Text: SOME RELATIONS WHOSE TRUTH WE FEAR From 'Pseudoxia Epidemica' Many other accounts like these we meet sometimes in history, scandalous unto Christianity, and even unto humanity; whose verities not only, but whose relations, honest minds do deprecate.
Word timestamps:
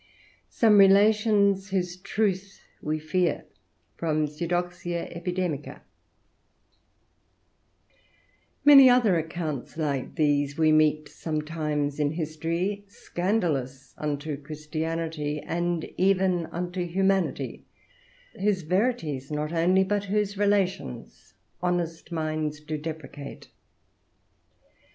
SOME 0.49 0.79
RELATIONS 0.79 1.69
WHOSE 1.69 1.97
TRUTH 1.97 2.59
WE 2.81 2.97
FEAR 2.97 3.45
From 3.97 4.25
'Pseudoxia 4.25 5.13
Epidemica' 5.15 5.81
Many 8.65 8.89
other 8.89 9.19
accounts 9.19 9.77
like 9.77 10.15
these 10.15 10.57
we 10.57 10.71
meet 10.71 11.07
sometimes 11.07 11.99
in 11.99 12.13
history, 12.13 12.83
scandalous 12.87 13.93
unto 13.95 14.37
Christianity, 14.41 15.39
and 15.39 15.83
even 15.97 16.47
unto 16.47 16.83
humanity; 16.83 17.67
whose 18.39 18.63
verities 18.63 19.29
not 19.29 19.53
only, 19.53 19.83
but 19.83 20.05
whose 20.05 20.35
relations, 20.35 21.35
honest 21.61 22.11
minds 22.11 22.59
do 22.59 22.75
deprecate. 22.75 23.51